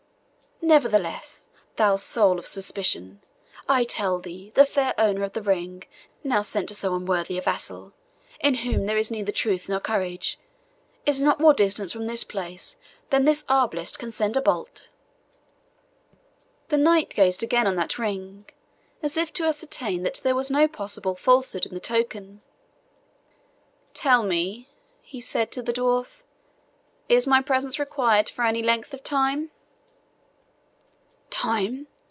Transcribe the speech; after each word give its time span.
Nevertheless, 0.63 1.47
thou 1.75 1.95
soul 1.95 2.37
of 2.37 2.45
suspicion, 2.45 3.19
I 3.67 3.83
tell 3.83 4.19
thee, 4.19 4.51
the 4.53 4.63
fair 4.63 4.93
owner 4.95 5.23
of 5.23 5.33
the 5.33 5.41
ring 5.41 5.83
now 6.23 6.43
sent 6.43 6.69
to 6.69 6.75
so 6.75 6.93
unworthy 6.95 7.39
a 7.39 7.41
vassal, 7.41 7.93
in 8.39 8.53
whom 8.53 8.85
there 8.85 8.95
is 8.97 9.09
neither 9.09 9.31
truth 9.31 9.67
nor 9.67 9.79
courage, 9.79 10.37
is 11.03 11.19
not 11.19 11.39
more 11.39 11.55
distant 11.55 11.91
from 11.91 12.05
this 12.05 12.23
place 12.23 12.77
than 13.09 13.25
this 13.25 13.43
arblast 13.49 13.97
can 13.97 14.11
send 14.11 14.37
a 14.37 14.41
bolt." 14.41 14.87
The 16.69 16.77
knight 16.77 17.09
gazed 17.09 17.41
again 17.41 17.65
on 17.65 17.75
that 17.77 17.97
ring, 17.97 18.45
as 19.01 19.17
if 19.17 19.33
to 19.33 19.45
ascertain 19.45 20.03
that 20.03 20.21
there 20.23 20.35
was 20.35 20.51
no 20.51 20.67
possible 20.67 21.15
falsehood 21.15 21.65
in 21.65 21.73
the 21.73 21.79
token. 21.79 22.43
"Tell 23.95 24.21
me," 24.21 24.69
he 25.01 25.19
said 25.21 25.51
to 25.53 25.63
the 25.63 25.73
dwarf, 25.73 26.21
"is 27.09 27.25
my 27.25 27.41
presence 27.41 27.79
required 27.79 28.29
for 28.29 28.45
any 28.45 28.61
length 28.61 28.93
of 28.93 29.03
time?" 29.03 29.49
"Time!" 31.31 31.87